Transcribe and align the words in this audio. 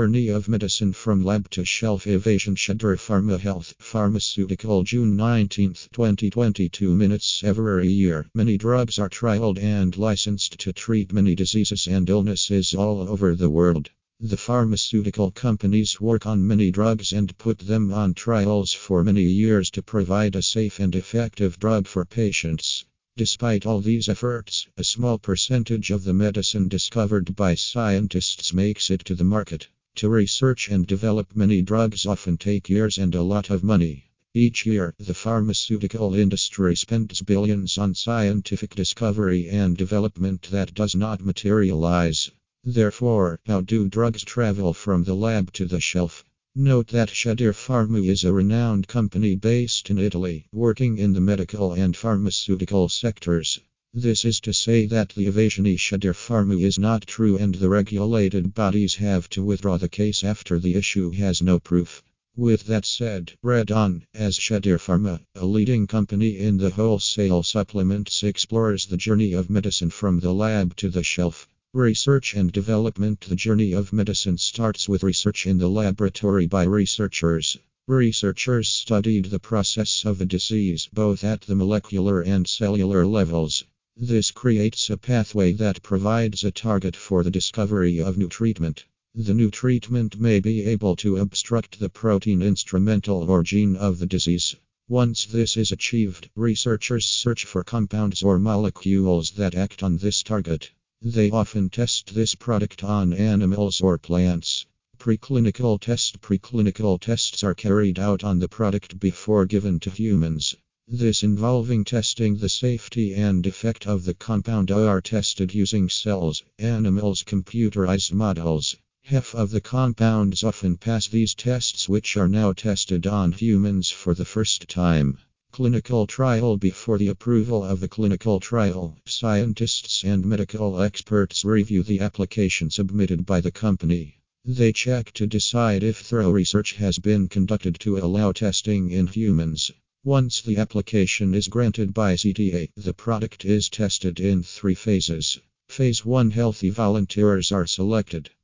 Journey 0.00 0.28
of 0.28 0.48
medicine 0.48 0.94
from 0.94 1.22
lab 1.22 1.50
to 1.50 1.62
shelf 1.62 2.06
evasion 2.06 2.54
Shedir 2.54 2.96
Pharma 2.96 3.38
Health 3.38 3.74
Pharmaceutical 3.78 4.82
June 4.82 5.14
19, 5.14 5.74
2022 5.92 6.96
minutes 6.96 7.42
every 7.44 7.86
year. 7.88 8.24
Many 8.34 8.56
drugs 8.56 8.98
are 8.98 9.10
trialed 9.10 9.58
and 9.58 9.94
licensed 9.98 10.58
to 10.60 10.72
treat 10.72 11.12
many 11.12 11.34
diseases 11.34 11.86
and 11.86 12.08
illnesses 12.08 12.72
all 12.72 13.10
over 13.10 13.36
the 13.36 13.50
world. 13.50 13.90
The 14.18 14.38
pharmaceutical 14.38 15.32
companies 15.32 16.00
work 16.00 16.24
on 16.24 16.46
many 16.46 16.70
drugs 16.70 17.12
and 17.12 17.36
put 17.36 17.58
them 17.58 17.92
on 17.92 18.14
trials 18.14 18.72
for 18.72 19.04
many 19.04 19.24
years 19.24 19.70
to 19.72 19.82
provide 19.82 20.34
a 20.34 20.40
safe 20.40 20.80
and 20.80 20.94
effective 20.94 21.58
drug 21.58 21.86
for 21.86 22.06
patients. 22.06 22.86
Despite 23.18 23.66
all 23.66 23.82
these 23.82 24.08
efforts, 24.08 24.66
a 24.78 24.84
small 24.84 25.18
percentage 25.18 25.90
of 25.90 26.04
the 26.04 26.14
medicine 26.14 26.68
discovered 26.68 27.36
by 27.36 27.54
scientists 27.54 28.54
makes 28.54 28.90
it 28.90 29.04
to 29.04 29.14
the 29.14 29.24
market. 29.24 29.68
To 29.96 30.08
research 30.08 30.70
and 30.70 30.86
develop 30.86 31.36
many 31.36 31.60
drugs 31.60 32.06
often 32.06 32.38
take 32.38 32.70
years 32.70 32.96
and 32.96 33.14
a 33.14 33.22
lot 33.22 33.50
of 33.50 33.62
money. 33.62 34.06
Each 34.32 34.64
year, 34.64 34.94
the 34.98 35.12
pharmaceutical 35.12 36.14
industry 36.14 36.74
spends 36.74 37.20
billions 37.20 37.76
on 37.76 37.94
scientific 37.94 38.74
discovery 38.74 39.48
and 39.48 39.76
development 39.76 40.48
that 40.52 40.72
does 40.72 40.94
not 40.94 41.22
materialize. 41.22 42.30
Therefore, 42.64 43.40
how 43.46 43.60
do 43.60 43.88
drugs 43.88 44.24
travel 44.24 44.72
from 44.72 45.04
the 45.04 45.14
lab 45.14 45.52
to 45.54 45.66
the 45.66 45.80
shelf? 45.80 46.24
Note 46.54 46.88
that 46.88 47.10
Shedir 47.10 47.52
Pharma 47.52 48.02
is 48.02 48.24
a 48.24 48.32
renowned 48.32 48.88
company 48.88 49.34
based 49.34 49.90
in 49.90 49.98
Italy, 49.98 50.46
working 50.50 50.96
in 50.98 51.12
the 51.12 51.20
medical 51.20 51.74
and 51.74 51.94
pharmaceutical 51.94 52.88
sectors. 52.88 53.60
This 53.92 54.24
is 54.24 54.38
to 54.42 54.54
say 54.54 54.86
that 54.86 55.10
the 55.10 55.26
evasion 55.26 55.64
Shedir 55.64 56.14
Pharma 56.14 56.62
is 56.62 56.78
not 56.78 57.08
true 57.08 57.36
and 57.36 57.56
the 57.56 57.68
regulated 57.68 58.54
bodies 58.54 58.94
have 58.94 59.28
to 59.30 59.42
withdraw 59.42 59.78
the 59.78 59.88
case 59.88 60.22
after 60.22 60.60
the 60.60 60.76
issue 60.76 61.10
has 61.10 61.42
no 61.42 61.58
proof. 61.58 62.00
With 62.36 62.66
that 62.66 62.86
said, 62.86 63.32
read 63.42 63.72
on, 63.72 64.06
as 64.14 64.38
Shedir 64.38 64.78
Pharma, 64.78 65.20
a 65.34 65.44
leading 65.44 65.88
company 65.88 66.38
in 66.38 66.56
the 66.56 66.70
wholesale 66.70 67.42
supplements, 67.42 68.22
explores 68.22 68.86
the 68.86 68.96
journey 68.96 69.32
of 69.32 69.50
medicine 69.50 69.90
from 69.90 70.20
the 70.20 70.32
lab 70.32 70.76
to 70.76 70.88
the 70.88 71.02
shelf. 71.02 71.48
Research 71.74 72.34
and 72.34 72.52
development 72.52 73.22
The 73.22 73.34
journey 73.34 73.72
of 73.72 73.92
medicine 73.92 74.38
starts 74.38 74.88
with 74.88 75.02
research 75.02 75.48
in 75.48 75.58
the 75.58 75.68
laboratory 75.68 76.46
by 76.46 76.62
researchers. 76.62 77.58
Researchers 77.88 78.68
studied 78.68 79.26
the 79.26 79.40
process 79.40 80.04
of 80.04 80.20
a 80.20 80.26
disease 80.26 80.88
both 80.92 81.24
at 81.24 81.40
the 81.42 81.56
molecular 81.56 82.20
and 82.20 82.46
cellular 82.46 83.04
levels. 83.04 83.64
This 84.02 84.30
creates 84.30 84.88
a 84.88 84.96
pathway 84.96 85.52
that 85.52 85.82
provides 85.82 86.42
a 86.42 86.50
target 86.50 86.96
for 86.96 87.22
the 87.22 87.30
discovery 87.30 88.00
of 88.00 88.16
new 88.16 88.30
treatment. 88.30 88.86
The 89.14 89.34
new 89.34 89.50
treatment 89.50 90.18
may 90.18 90.40
be 90.40 90.64
able 90.64 90.96
to 90.96 91.18
obstruct 91.18 91.78
the 91.78 91.90
protein 91.90 92.40
instrumental 92.40 93.30
or 93.30 93.42
gene 93.42 93.76
of 93.76 93.98
the 93.98 94.06
disease. 94.06 94.56
Once 94.88 95.26
this 95.26 95.58
is 95.58 95.70
achieved, 95.70 96.30
researchers 96.34 97.04
search 97.04 97.44
for 97.44 97.62
compounds 97.62 98.22
or 98.22 98.38
molecules 98.38 99.32
that 99.32 99.54
act 99.54 99.82
on 99.82 99.98
this 99.98 100.22
target. 100.22 100.70
They 101.02 101.30
often 101.30 101.68
test 101.68 102.14
this 102.14 102.34
product 102.34 102.82
on 102.82 103.12
animals 103.12 103.82
or 103.82 103.98
plants. 103.98 104.64
Preclinical 104.96 105.78
test 105.78 106.22
Preclinical 106.22 106.98
tests 106.98 107.44
are 107.44 107.54
carried 107.54 107.98
out 107.98 108.24
on 108.24 108.38
the 108.38 108.48
product 108.48 108.98
before 108.98 109.44
given 109.44 109.78
to 109.80 109.90
humans. 109.90 110.56
This 110.92 111.22
involving 111.22 111.84
testing 111.84 112.38
the 112.38 112.48
safety 112.48 113.14
and 113.14 113.46
effect 113.46 113.86
of 113.86 114.04
the 114.04 114.12
compound 114.12 114.72
are 114.72 115.00
tested 115.00 115.54
using 115.54 115.88
cells, 115.88 116.42
animals, 116.58 117.22
computerized 117.22 118.12
models. 118.12 118.74
Half 119.02 119.32
of 119.36 119.52
the 119.52 119.60
compounds 119.60 120.42
often 120.42 120.76
pass 120.76 121.06
these 121.06 121.32
tests, 121.36 121.88
which 121.88 122.16
are 122.16 122.26
now 122.26 122.52
tested 122.52 123.06
on 123.06 123.30
humans 123.30 123.88
for 123.88 124.14
the 124.14 124.24
first 124.24 124.68
time. 124.68 125.18
Clinical 125.52 126.08
trial 126.08 126.56
Before 126.56 126.98
the 126.98 127.06
approval 127.06 127.62
of 127.62 127.78
the 127.78 127.86
clinical 127.86 128.40
trial, 128.40 128.98
scientists 129.06 130.02
and 130.02 130.26
medical 130.26 130.82
experts 130.82 131.44
review 131.44 131.84
the 131.84 132.00
application 132.00 132.68
submitted 132.68 133.24
by 133.24 133.40
the 133.40 133.52
company. 133.52 134.18
They 134.44 134.72
check 134.72 135.12
to 135.12 135.28
decide 135.28 135.84
if 135.84 135.98
thorough 135.98 136.32
research 136.32 136.72
has 136.78 136.98
been 136.98 137.28
conducted 137.28 137.78
to 137.78 137.98
allow 137.98 138.32
testing 138.32 138.90
in 138.90 139.06
humans. 139.06 139.70
Once 140.04 140.40
the 140.40 140.56
application 140.56 141.34
is 141.34 141.48
granted 141.48 141.92
by 141.92 142.14
CTA, 142.14 142.70
the 142.74 142.94
product 142.94 143.44
is 143.44 143.68
tested 143.68 144.18
in 144.18 144.42
three 144.42 144.74
phases. 144.74 145.38
Phase 145.68 146.06
1 146.06 146.30
Healthy 146.30 146.70
volunteers 146.70 147.52
are 147.52 147.66
selected. 147.66 148.30